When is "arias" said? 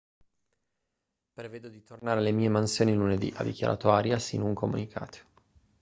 3.91-4.31